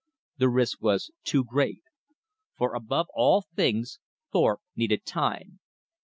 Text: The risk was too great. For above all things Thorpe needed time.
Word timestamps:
The 0.39 0.49
risk 0.49 0.81
was 0.81 1.11
too 1.23 1.43
great. 1.43 1.83
For 2.57 2.73
above 2.73 3.05
all 3.13 3.43
things 3.55 3.99
Thorpe 4.31 4.61
needed 4.75 5.05
time. 5.05 5.59